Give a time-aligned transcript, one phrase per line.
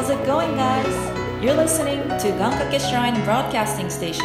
[0.00, 0.86] How's it going, guys?
[1.44, 4.24] You're listening to Gankake Shrine Broadcasting Station.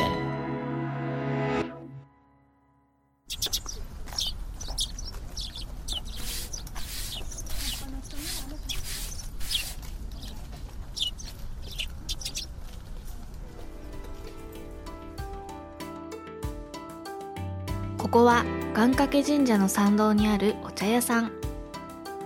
[17.97, 21.33] ここは願掛け神社の参道にあるお茶屋さん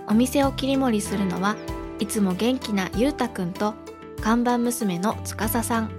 [0.06, 1.56] お店を切り盛りするのは
[2.00, 3.74] いつも元気なゆうたくんと
[4.20, 5.90] 看板娘のつかささん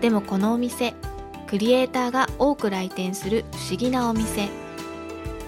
[0.00, 0.94] でもこのお店
[1.46, 4.46] クリエイターが多く来店する不思議なお店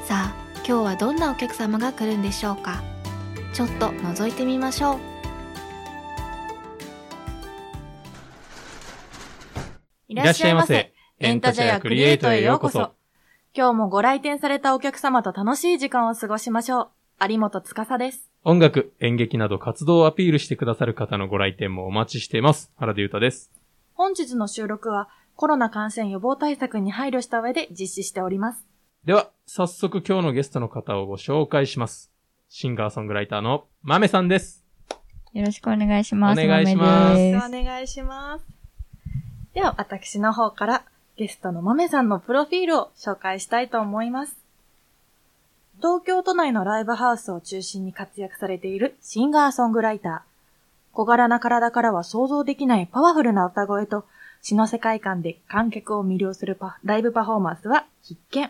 [0.06, 2.82] さあ今日はどんなお客様が来るんでしょうか
[3.54, 5.12] ちょっと覗いてみましょう
[10.12, 10.92] いらっしゃいませ。
[11.20, 12.92] エンタジャヤクリエイトへようこそ。
[13.54, 16.90] 今日もご来店されたお客様と楽しい時間を過ごしましょ
[17.20, 17.32] う。
[17.32, 18.31] 有本司です。
[18.44, 22.72] 音楽、演劇など活動をアピールしてくださる方のご来店もお待ちしています。
[22.76, 23.52] 原田裕太です。
[23.94, 28.66] 本日の収録はコロナ感染予防対策に配慮した上で実施しております。
[29.04, 32.10] では、早速今日のゲストの方をご紹介します。
[32.48, 34.64] シンガーソングライターのまめさんです。
[35.32, 36.42] よろしくお願いします。
[36.42, 38.44] お願いしますよろしくお願いします。
[39.54, 40.84] では、私の方から
[41.16, 44.41] ゲストのまめさんのプロフィールを紹介したいと思います。
[45.82, 50.20] 東京都内のライブハウスを中心に活躍されているシンガーソングライター。
[50.92, 54.04] 小柄な体からは想像できないパワフルな歌声と
[54.42, 58.48] 詩の世界観で観客を魅了するライブパフォーマンスは必見。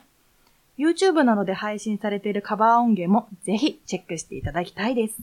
[0.76, 5.14] YouTube などで配信されているカバー音源もぜひチェックしていただきたいです。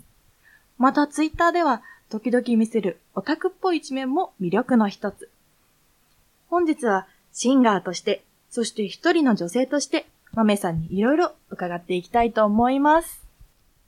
[0.80, 5.30] また Twitter では時々見せるオタクっぽい一面も魅力の一つ。
[6.50, 13.25] 本日はシンガーとして、そして一人の女性として、マメさんにいろいろ伺っていきたいと思います。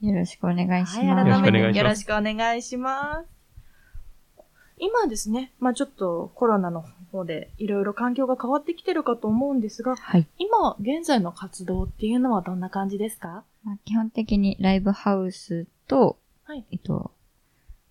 [0.02, 1.32] よろしくお願いしはい、ます。
[1.32, 4.44] 改めてよろしくお願いします。
[4.80, 10.28] 今ですね、まあちょっとコロナの方でいろいろ環境が変わってきてるかと思うんですが、はい。
[10.40, 13.44] 今現在の活動っていうのはどんな感じですか？
[13.64, 16.66] まあ、基本的にライブハウスと、はい。
[16.72, 17.12] えっと、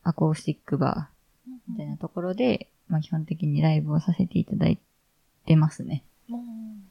[0.03, 4.81] アコースティックバーみたいなところで、まあ基本的にライブをさせていただい
[5.47, 6.03] てますね。
[6.29, 6.90] うん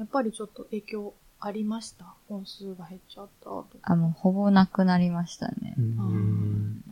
[0.00, 2.06] やっぱりちょっと影響ありました？
[2.26, 3.92] 本数が減っちゃったとか。
[3.92, 5.74] あ、もうほぼなくなりましたね。
[5.78, 6.82] ん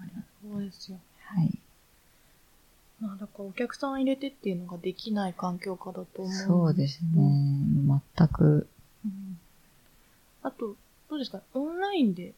[0.53, 0.99] そうですよ。
[1.25, 1.59] はい。
[3.01, 6.33] まあだからお客さん入れてっていうのができない環境下だと思う。
[6.35, 7.09] そうですね。
[8.17, 8.67] 全く、
[9.07, 9.39] うん
[10.43, 10.77] あと、
[11.09, 11.41] どうですか？
[11.55, 12.35] オンラインで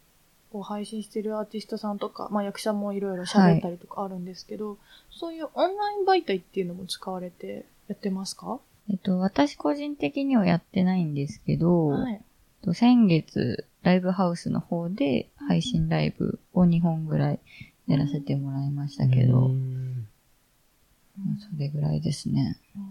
[0.52, 4.78] こう配信してるアーティストさんとか、まあ役者もいろいろ喋ったりとかあるんですけど、
[5.10, 8.58] そういうオンライン媒体っていうのも使われてやってますか？
[8.90, 12.14] えっと、私個人的にはやってないんですけど、はい。
[12.14, 12.20] えっ
[12.62, 17.40] と先月、ライブハウスの方で配信ライブを2本ぐらい
[17.86, 19.50] やらせてもらいましたけど、
[21.38, 22.58] それぐらいですね。
[22.76, 22.82] うん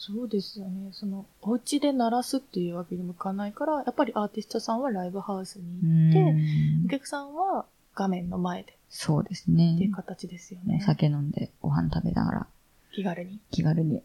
[0.00, 0.90] そうですよね。
[0.92, 7.66] その、お家で鳴らすっていうわけにもいかないから、やっぱりアーティストさんはライブハウスに行って、うんお客さんは
[7.96, 9.90] 画面の前でそうですっていうね。
[9.92, 10.86] 形ですよねお。
[10.86, 12.46] 酒飲んでご飯食べながら
[12.92, 13.38] 気軽に。
[13.50, 14.02] 気軽に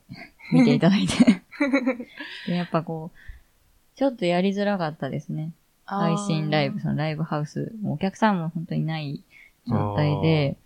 [0.52, 1.42] 見ていただいて。
[2.48, 5.52] でやっぱこう、ちょっとやりづらかったですね。
[5.86, 9.22] 配信ライブ、そのライブハウス、もうお客さんも本当にない
[9.68, 10.58] 状態で、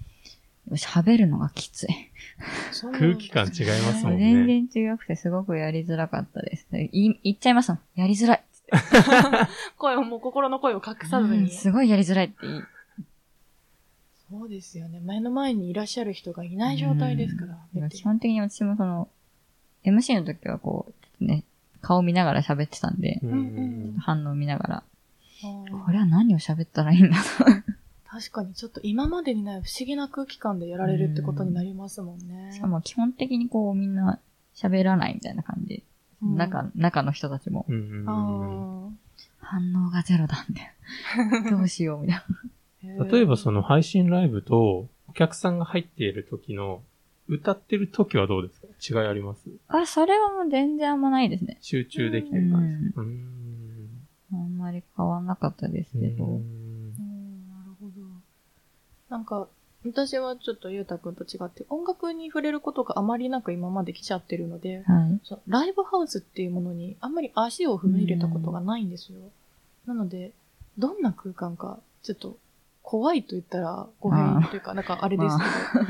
[0.73, 1.87] 喋るのがきつい。
[2.99, 4.67] 空気感違いますもん全ね。
[4.69, 6.67] 然違くてすごくやりづらかったです。
[6.71, 7.79] で言い言っちゃいますもん。
[7.95, 8.43] やりづらい。
[9.77, 11.51] 声を、もう心の声を隠さずうんに。
[11.51, 12.35] すごいやりづらいって
[14.29, 14.99] そうですよね。
[14.99, 17.57] 目の前にいらっしゃる人がいない状態ですから。
[17.75, 19.07] うん基本的に私もその、
[19.85, 21.43] MC の時はこう、ね、
[21.81, 24.83] 顔見ながら喋ってたんで、うんうん反応見ながら、
[25.85, 27.45] これは何を喋ったらいいんだと。
[28.09, 32.51] 確かにちょっと今までにない不思議な空気感でやられるってことになりますもんね。
[32.53, 34.19] しかも基本的にこうみんな
[34.55, 35.83] 喋らないみたいな感じ。
[36.21, 38.89] うん中、中の人たちもうんうんうんあ
[39.39, 41.51] 反応がゼロだみたいな。
[41.51, 42.23] どうしようみたいな。
[43.03, 46.81] ー例えばその配信ライブとお客さんが入っている時の
[47.27, 48.61] 歌ってる時はどうです
[48.93, 49.01] か？
[49.01, 49.49] 違いあります？
[49.67, 51.57] あ、それはもう全然あんまないですね。
[51.61, 52.83] 集中できてる感じ？
[52.85, 56.25] ですかうーんあんまり変わんなかったですけど。
[56.25, 57.91] うんうんなるほど。
[59.09, 59.47] なんか、
[59.85, 65.19] 私はちょっとゆうたくんと違って音楽に触れることがあまりなく今まで来ちゃってるので、はい。
[65.47, 69.19] ライブハウスっていうものにあんまり足を踏み入れたことがないんですよ。
[69.85, 70.31] なので、
[70.77, 72.37] どんな空間か、ちょっと
[72.89, 75.43] 怖いと言ったら語弊というか、なんかあれですけ
[75.79, 75.85] ど、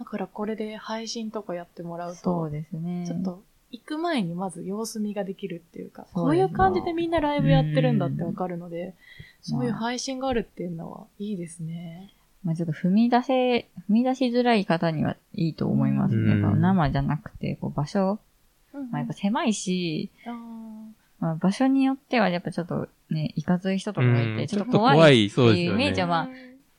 [0.00, 3.04] だからこれで配信とかやってもらうとそう、ですね。
[3.06, 8.94] ちょっと行く前にまず様子見ができるっていうか、こういう感じでみんなライブやってるんだってわかるので、うん。
[9.42, 12.12] そういう配信があるっていうのはいいですね。
[12.42, 16.16] まあちょっと踏み出せ、踏み出しづらい方にはいいと思います。
[16.16, 16.32] ね。
[16.32, 16.42] うん。
[16.42, 18.18] やっぱ生じゃなくて、こう場所、
[18.74, 20.10] うんまあやっぱ狭いし、
[21.20, 25.72] まあ場所によってはやっぱちょっとね、いかつい人とかがいて、うんちょっと怖いっていう。
[25.72, 26.28] イメージはまあ、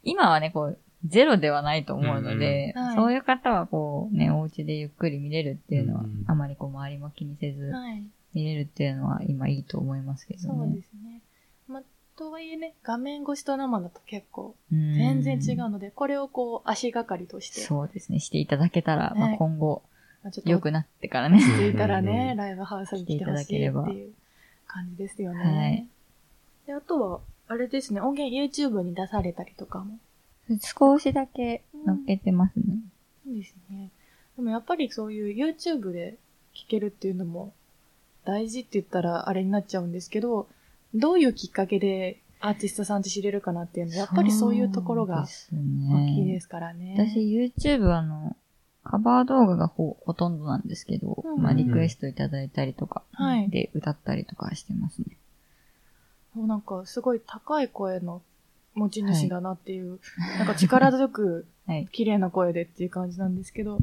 [0.03, 8.03] 今はね、こう、ゼロではないと思うので、うんそういう方はこうね、お家でゆっくり見れるっていうのは、うんあまりこう周りも気にせずはい。
[8.33, 10.75] 見れるっていうのは今いいと思いますけどそうね。
[10.75, 11.21] ですね。
[11.67, 11.83] まあ、
[12.17, 19.83] とはいえね、画面越しと生だと結構うん全然違うので、これをこう足がかりとして、そうですね、していただけたら、まあね今後
[20.23, 21.37] まあちょっと良くなってからね。
[21.37, 24.13] 落ち着いたらうんうんね、うんライブハウスに来てほしいっていう
[24.71, 25.39] 感じですよね。
[25.39, 25.87] はい
[26.65, 29.97] で、あとは、あれですね、音源 YouTube に出されたりとかも。
[30.61, 32.63] 少しだけ乗っけてますね。
[33.25, 33.89] そうですね。
[34.35, 36.17] でもやっぱりそういう YouTube で
[36.53, 37.53] 聴けるっていうのも
[38.25, 40.47] 大事って言ったらあれになっちゃうんですけど、
[40.93, 46.39] どういうきっかけでアーティストさんって知れるかなっていうのは、やっぱりそういうところが大きいでね。
[46.39, 46.95] すからね。
[46.97, 48.35] 私 YouTube はあの、
[48.83, 53.49] カバー動画がほほとんどなんですけど、うんうんまあリクエストいただいたりとか、はい。
[53.49, 55.17] で歌ったりとかしてますね。
[56.33, 58.21] もうなんかすごい高い声の
[58.73, 59.99] 持ち主だなっていう、
[60.37, 61.87] なんか力強く はい。
[61.91, 63.77] 綺麗な声でっていう感じなんですけど、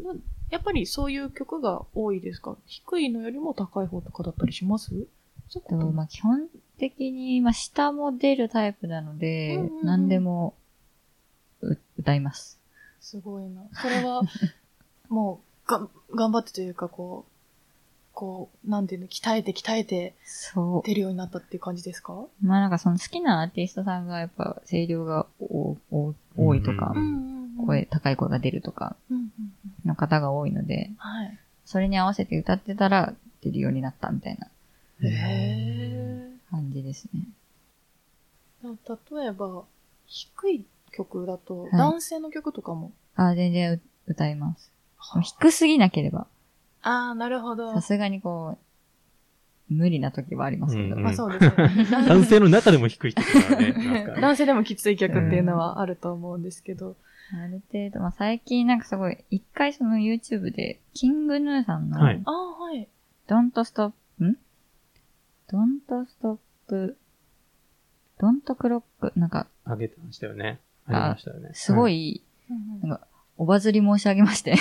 [0.00, 0.14] な
[0.50, 2.56] やっぱりそういう曲が多いですか？
[2.66, 5.06] 低いのよりも高い方とかだったりします？
[5.48, 5.78] そうと？
[5.78, 6.48] とまあ基本
[6.78, 9.86] 的に、まあ下も出るタイプなので、うんうんうん。
[9.86, 10.54] 何でも
[11.62, 12.58] う歌います。
[13.00, 13.62] すごいな。
[13.72, 14.22] それは、
[15.08, 17.30] もう、がん、頑張ってというか、こう、
[18.12, 22.12] こう、なんていうの、鍛えて鍛えてそ出るようになったっていう感じですか？
[22.14, 22.28] う。
[22.42, 28.96] まあなんかその好きなアーティストさんがやっぱ声量がおお多いとか、うんん声、高い声が出るとか。
[29.84, 31.38] の方が多いので、はい。
[31.64, 34.48] それに合わせて歌ってたら出るようになったみたいな
[35.02, 37.22] へ感じですね。
[38.64, 39.16] ー。
[39.16, 39.64] 例えば、
[40.06, 42.92] 低い曲だと、い男性の曲とかも？
[43.16, 44.70] あ、全然う歌います。
[45.38, 46.26] 低すぎなければ、
[46.82, 47.80] ああ、なるほどさ。
[47.80, 48.58] すがにこ
[49.70, 50.96] う、無理な時はありますけど。
[50.96, 51.86] うんまあそうですよね。
[52.08, 56.96] 男性の中でも低い人とかね、いますからね男性でもきつい曲っていうのはあると思うんですけど。
[57.32, 62.88] ある程度、まあ最近なんかすごい、一回その YouTube で、キングヌーさんの、はいああ、はい。
[63.28, 63.92] Don't Stop,
[64.24, 64.36] ん
[65.48, 66.96] ?Don't Stop,
[68.18, 70.58] Don't Clock, なんか、あげてましたよね。
[70.96, 71.50] ありましたよね。
[71.54, 72.08] すごい。
[72.08, 72.22] い、
[72.82, 73.06] なんか、
[73.36, 74.54] おばずり申し上げまして、へ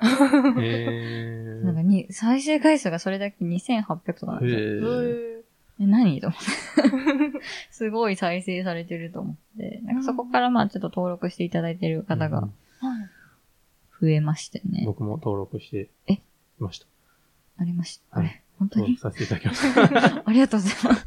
[1.64, 4.58] なんかに、再生回数がそれだけ2800とかなんですよ。
[4.58, 5.42] へーへ
[5.80, 6.20] え、何？
[6.20, 6.40] と思っ
[7.32, 7.40] て。
[7.70, 9.80] すごい再生されてると思って。
[9.84, 12.48] なんかそこからまあちょっと登録していただいてる方が。
[14.00, 14.82] 増えましてね。
[14.84, 16.14] 僕も登録してえ？
[16.14, 16.20] い
[16.58, 16.86] ました。
[17.58, 18.18] ありました。
[18.18, 18.42] はいあれ？
[18.58, 18.96] 本当に？
[18.96, 19.74] 登録させていただきまし
[20.14, 20.22] た。
[20.28, 21.06] ありがとうございます。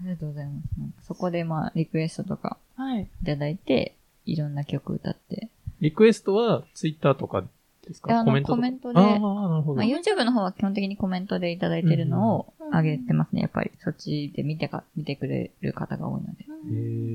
[0.00, 0.52] ありがとうございま
[1.00, 1.06] す。
[1.06, 2.69] そこでまあリクエストとかはい。
[2.98, 3.94] いただいて、
[4.26, 5.48] いろんな曲歌って。
[5.80, 7.44] リクエストはツイッターとか
[7.86, 8.24] ですか？
[8.24, 9.06] コメントコメントでああ、
[9.48, 9.76] なるほど。
[9.76, 13.40] まあ、YouTube の方は基本的にコメントでいただいてるのを上げてますね。
[13.42, 16.44] やっぱりそっちで見てか、見てくれる方が多いので。
[16.66, 16.72] え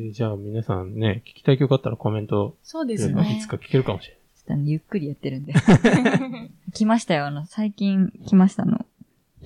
[0.09, 3.37] ー、じゃあ皆さんね、聞きたい曲あったらコメントそうですね。
[3.37, 4.19] いつか聞けるかもしれない。
[4.47, 5.53] ちょっとゆっくりやってるんで。
[6.73, 7.27] 来ましたよ。
[7.27, 8.85] あの、最近来ましたあの。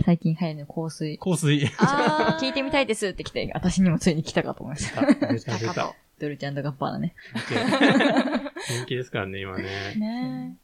[0.05, 1.17] 最近流行るの香水。
[1.17, 1.65] 香水。
[1.79, 5.01] あー聞いてみたいですって来て、私にもついに来たかと思いました。
[5.05, 5.93] 出た出た。
[6.19, 7.15] ドルチャンガッパーナね。
[8.67, 9.63] 人気ですからね、今ね。
[9.95, 10.57] ね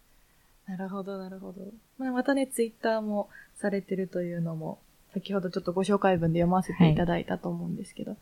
[0.67, 0.71] え。
[0.71, 1.62] なるほど、なるほど。
[1.97, 4.79] まあ、またね、ツイッターもされてるというのも、
[5.13, 8.17] 先ほどちょっとご紹介文で読ませていただいたと思うんですけど、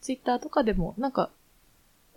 [0.00, 1.30] ツイッターとかでも、なんか、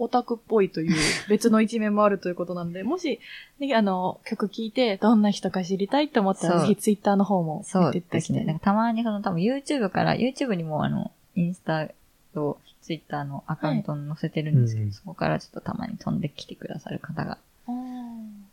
[0.01, 0.95] オタクっぽいという
[1.27, 3.19] 別の一面もあるということなので、もし、
[3.59, 8.45] ね、あの、曲聴いて、どんな人か知りたいと思ったら、そうぜひツイッターの方もそう見ていただですね。
[8.45, 8.71] なんきたい。
[8.71, 11.89] かたまにその多分 YouTube から、YouTube にもあの、インスタ
[12.33, 12.57] と
[12.89, 17.37] Twitter のアカウントに載せてるんですけど、はいそこからちょっとたまに飛んできてくださる方が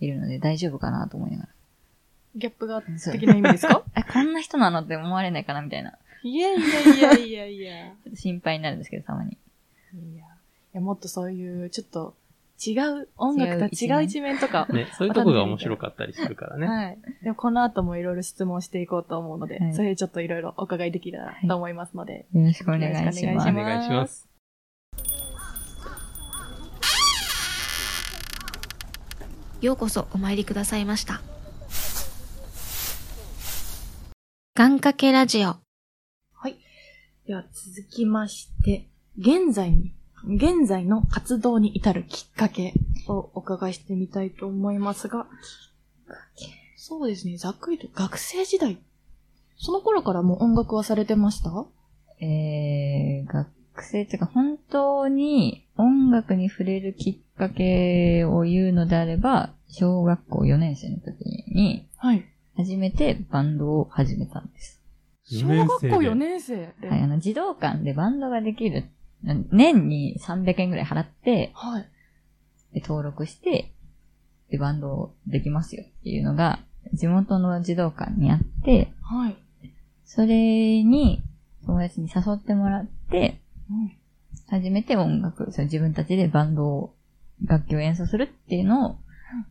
[0.01, 1.49] いるので大丈夫かなと思いながら。
[2.37, 3.83] ギャップがそう的な意味ですか？
[3.97, 4.81] え、こんな人なの？
[4.81, 5.93] って思われないかなみたいな。
[6.21, 7.87] ちいやいやいやいやいや。
[7.89, 9.39] ょっと心配になるんですけど、たまに。
[9.95, 10.27] いや、い
[10.75, 12.15] やもっとそういう、ちょっと、
[12.67, 16.67] 違う、音楽とは違う一面とか、ね、そういうとこが面白かったりするからね。
[16.67, 16.99] はい。
[17.23, 23.49] でもこの後もいろいろ質問していこうと思うので、はいそれでちょっといろいろお伺いできたらと思いますので、よろしくお願いしよろしくお願います。
[23.51, 24.26] お願いします。
[29.63, 31.23] ようこそお参りくださいました。
[34.55, 35.57] 願掛けラジオ。
[36.35, 36.57] はい。
[37.27, 38.87] では続きまして、
[39.19, 39.95] 現在に、
[40.27, 42.75] 現在の活動に至るきっかけ
[43.09, 45.27] をお伺いしてみたいと思いますが、
[46.77, 48.79] そうですね、ざっくりと学生時代、
[49.57, 51.51] その頃からもう音楽はされてました？
[52.21, 53.49] えー、学
[53.83, 62.25] 生っていうか、本当に音楽に触れるきっかけを言うのであれば、小学校4年生の時に、はい。
[62.57, 64.81] 初めてバンドを始めたんです。
[65.25, 66.89] 小学校4年生で。
[66.89, 68.85] はい、あの、児童館でバンドができる、
[69.23, 71.89] 年に300円ぐらい払って、はい。
[72.73, 73.73] で登録して、
[74.51, 76.61] で、バンドできますよっていうのが、
[76.95, 79.37] 地元の児童館にあって、はい。
[80.05, 81.23] それに、
[81.67, 83.46] 友達に誘ってもらって、うん
[84.49, 86.95] 初めて音楽、その自分たちでバンドを、
[87.45, 88.97] 楽器を演奏するっていうのを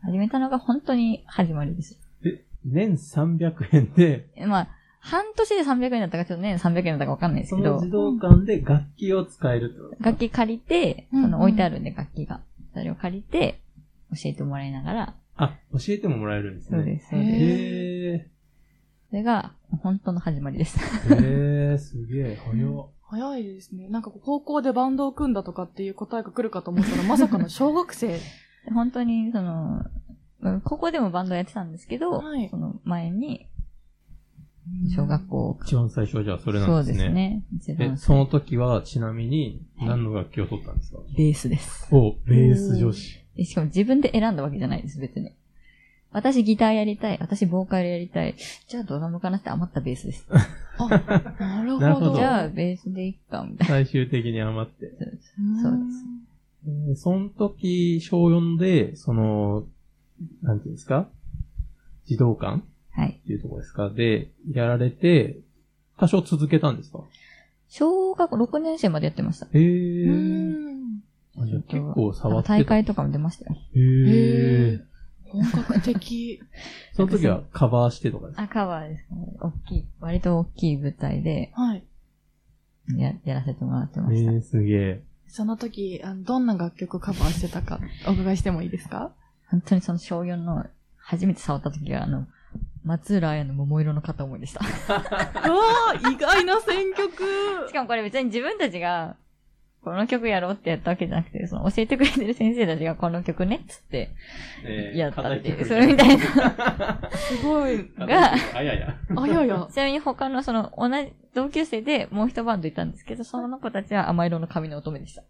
[0.01, 1.99] 始めたのが本当に始まりです。
[2.25, 4.67] え、年300円で、まあ、
[4.99, 10.03] 半年で300円だったかちょっと年300円だったかわかんないですけどその児、童館で楽器を使えるってこと？
[10.03, 12.41] 楽器借りて、うんその置いてあるんで楽器が。
[12.73, 13.61] それを借りて、
[14.11, 16.77] 教えてもらいながら、あ、教えてももらえるんですね。
[16.77, 17.43] そうです、そうです。
[17.43, 18.27] へ
[19.09, 20.77] それが、本当の始まりです。
[20.79, 21.15] ー。
[21.15, 22.87] へー、すげえ、早っ。
[23.15, 23.87] 早いですね。
[23.87, 28.19] なんかこう高校でバンドを組んだとかっていう答えが来るかと思ったら、まさかの 小学生。
[28.73, 29.85] 本当に、その、
[30.41, 33.47] うんここでもバンドやってたんですけど、はいその前に、
[34.95, 37.43] 小学校、一番最初はじゃあそれなそうんでね。
[37.53, 37.75] ですすね。
[37.77, 41.87] 一え、番その時はちなみに何の楽器を取ったんですか、ベースです。
[41.95, 43.25] お、ベース女子。
[43.35, 45.31] でしかも自分で選んだわけじゃないです、別に。
[46.11, 47.17] 私ギターやりたい。
[47.19, 48.35] 私ボーカルやりたい。
[48.67, 50.27] じゃあドラムかなって余ったベースです。
[50.77, 50.87] あ、
[51.39, 51.79] なるほど。
[51.79, 54.85] なるほどじゃあベースでいっか、みたい最終的に余って。
[54.85, 54.91] な。
[54.91, 56.05] そうですうんそうです。
[56.67, 59.65] えーその時、小4で、その、
[60.41, 61.07] なんていうんですか？
[62.05, 62.63] 児童館？
[62.91, 63.19] はい。
[63.23, 63.89] っていうところですか？
[63.89, 65.37] で、やられて、
[65.97, 66.99] 多少続けたんですか？
[67.67, 69.45] 小学校6年生までやってました。
[69.47, 70.09] へうー。
[70.11, 71.01] ん。
[71.37, 72.53] あじゃあ結構触ってた。
[72.55, 73.57] 大会とかも出ましたよ。
[73.75, 74.81] へー。
[75.35, 76.41] 本格的。
[76.93, 78.43] その時はカバーしてとかですか？
[78.43, 79.27] あ、カバーですかね。
[79.39, 81.83] 大きい、割と大きい舞台ではい。
[82.97, 84.31] ややらせてもらってえました。
[84.31, 85.03] ー、すげえ。
[85.27, 89.11] その時、あのどんな楽曲カバーしてたか、 お伺いしてもいいですか？
[89.49, 90.65] 本当にその小4の
[90.97, 92.27] 初めて触った時は、あの、
[92.83, 94.59] 松浦彩の桃色の片思いでした。
[94.93, 99.15] わー、意外な選曲かもこれ別に自分たちが、
[99.85, 104.09] この曲やろうってやったわけじゃなくて、その教えてくれてる先生たちがこの曲ねっつって、
[104.65, 107.09] えーやったっていう硬それみたいな。
[107.13, 107.87] すごい。
[107.95, 108.97] が、あやや。
[109.15, 109.67] あやや。
[109.71, 115.23] ちなみに他のその同じ同級生でもう一バンドいたんですけど、その子たちは甘色の髪の乙女でした。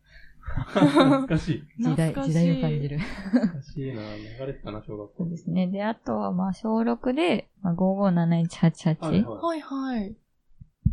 [0.71, 1.83] 懐かしい。
[1.83, 2.99] 時代、時代を感じる。
[2.99, 5.29] 懐かしいな流れてたな、小学校そう。
[5.29, 5.67] ですね。
[5.67, 10.15] で、あとはまあ小6で、まあ、557188はいはい。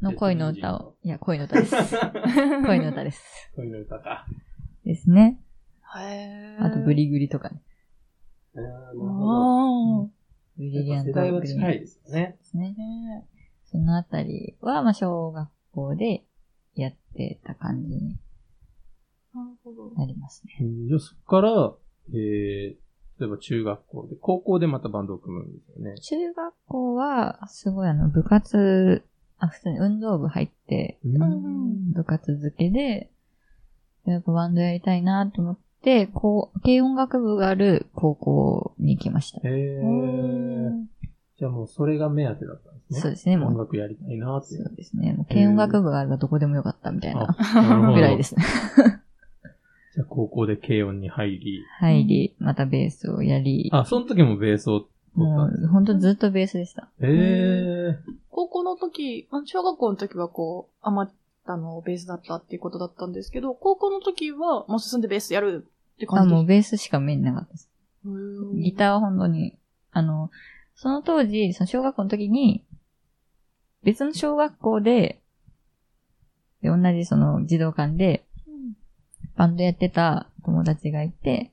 [0.02, 1.74] の恋の歌を、いや、恋の歌です。
[2.66, 3.22] 恋の歌です。
[3.56, 4.26] 恋の歌か。
[4.84, 5.40] ですね。
[5.96, 6.64] へー。
[6.64, 7.62] あと、ブリグリとかね。
[8.54, 10.08] あーなるほあ
[10.56, 11.20] ブリリアントど。
[11.20, 12.36] 世代はグリーン近いですよね。
[12.38, 13.26] ですね
[13.64, 16.24] そのあたりは、まあ、小学校で
[16.74, 18.18] やってた感じに
[19.34, 19.90] なるほど。
[19.94, 20.52] なりますね。
[20.60, 21.74] えーじゃあそこから、
[22.12, 22.76] えー、
[23.20, 25.98] 例えば中学校で、高校でまたバンドを組むんですよね。
[26.00, 29.04] 中学校は、すごいあの、部活、
[29.42, 33.10] あ、普通に運動部入って、うん部活付けで、
[34.06, 39.40] やっぱバンドやりたいなと思って、こう、軽音楽部がある高校に行きました。
[39.42, 40.70] へー。
[41.38, 43.00] じゃあもうそれが目当てだったんですね。
[43.00, 44.54] そうですねもう音楽やりたいなって。
[44.54, 45.12] そうですね。
[45.12, 47.36] もう軽音楽部があればどこでもよかったみたいな
[47.92, 48.44] ぐらいですね。
[49.92, 51.64] じゃあ高校で軽音に入り。
[51.80, 56.88] 入り、またベースをやり、あ、その時もベースをもうほんとずっとベースでした。
[57.00, 57.96] へー。
[58.30, 61.12] 高校の時、あ小学校の時はこう、余っ
[61.46, 65.66] たのベースだったっていうことだったんですけど、高校の時はもう進んでベースやる
[65.96, 67.68] ってあ、感じもうベースしか目になかったです。
[68.06, 69.58] うギターは本当に、
[69.92, 70.30] あの、
[70.74, 72.64] その当時、その小学校の時に、
[73.82, 75.20] 別の小学校で、
[76.62, 78.24] で同じその児童館で
[79.36, 81.50] バンドやってた友達がいて、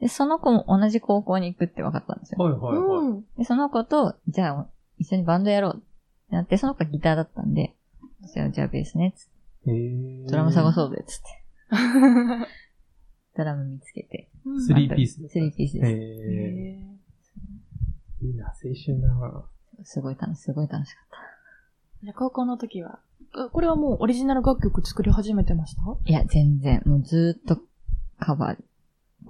[0.00, 2.38] で、その子も同じ高校に行くって分かったんですよ。
[2.42, 3.06] はいはいはい。
[3.06, 3.24] うん。
[3.36, 4.66] で、その子と、じゃあ、
[4.98, 5.80] 一緒にバンドやろうっ
[6.30, 7.74] てなって、その子がギターだったんで、
[8.32, 9.26] じゃあ、じゃあベースね、つっ
[9.64, 10.30] てへー。
[10.30, 11.26] ドラム探そうぜ、つって。
[13.36, 14.28] ドラム見つけて。
[14.66, 15.86] スリーピースですかスリーピースです。
[15.86, 18.26] へー。
[18.26, 18.52] いいな、青
[18.84, 19.44] 春だな。
[19.84, 21.18] すごい楽し、すごい楽しかった。
[22.02, 23.00] じゃあ高校の時は、
[23.32, 25.82] あこれはもうオリジナル楽曲作り始めてました？
[26.04, 26.82] いや、全然。
[26.84, 27.62] もうずーっと
[28.18, 28.58] カバー、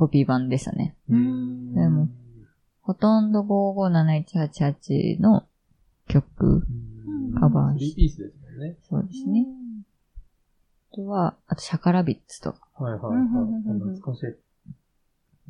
[0.00, 0.97] コピー版でしたね。
[1.11, 2.09] うんでも
[2.80, 5.47] ほとんど GO!GO!7188の
[6.09, 6.66] 曲、
[7.38, 8.76] カバースリーピースですもんね。
[8.88, 9.47] そうですね。
[10.92, 13.25] あとは、あとシャカラビッツとか、はいはいはい。
[13.78, 14.35] 懐かしい。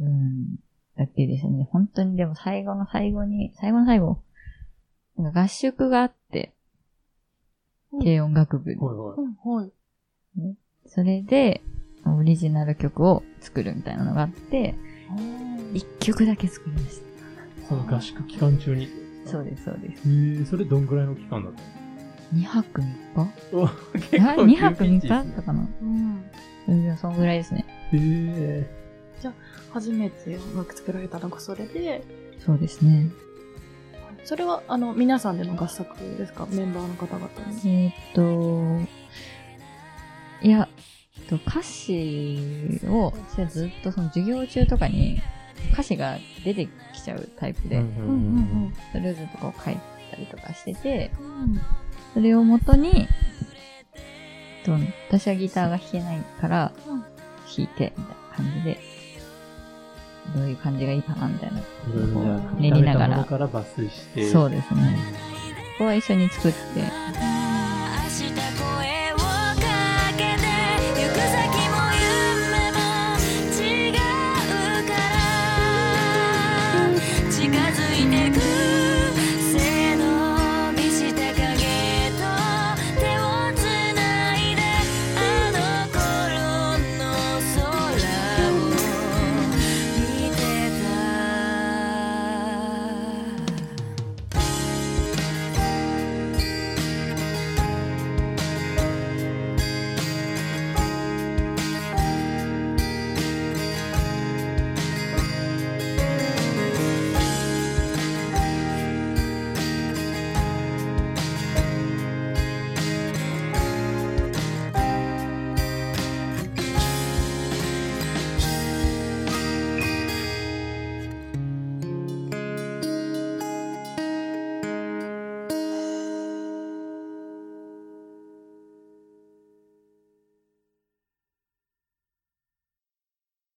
[0.00, 0.57] うん、
[0.97, 1.69] だけですね。
[1.71, 4.19] 本当にでも最後の最後に、最後の最後、
[5.16, 6.52] なんか合宿があって、
[7.92, 8.80] うん軽音楽部に。
[8.80, 8.97] はい
[9.49, 10.57] はい。
[10.87, 11.62] それで、
[12.07, 14.75] オリジナル曲を作るみたいなのがあって、
[15.75, 17.00] 一曲だけ作りまし
[17.69, 18.88] その合宿期間中に。
[19.25, 19.30] た。
[19.33, 20.09] そうです、そうです。
[20.09, 21.61] へえ、それどんぐらいの期間だった
[22.37, 23.16] 2泊3日？
[23.16, 23.30] の
[23.62, 26.25] おあ結 ?2 泊3急ピッチ日だったかなうん。
[26.69, 27.64] うん、そんぐらいですね。
[27.92, 28.80] へえ。
[29.73, 32.02] 初めて音楽作られたのがそれで、
[32.38, 33.09] そうですね。
[34.25, 36.47] それは、あの、皆さんでの合作ですか？
[36.50, 37.28] メンバーの方々
[37.64, 37.85] に。
[37.87, 38.88] えーっと、
[40.42, 40.69] いや、
[41.30, 45.22] と歌詞を、私はずっとその授業中とかに
[45.72, 47.82] 歌詞が出てきちゃうタイプで、
[48.92, 49.76] それをずっとこう書い
[50.10, 51.60] たりとかしてて、うん。
[52.14, 53.06] それをもとに、
[54.64, 54.72] と
[55.08, 57.04] 私はギターが弾けないから、うん
[57.56, 58.78] 弾いて、みたいな感じで、
[60.37, 61.60] どういう感じがいいかな、みたいな。
[62.60, 63.25] 練りながら。
[64.30, 64.96] そうですね。
[65.78, 66.58] ここは一緒に作って、